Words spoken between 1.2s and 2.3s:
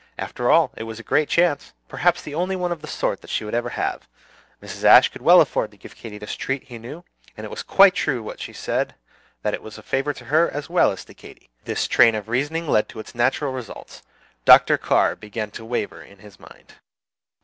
chance, perhaps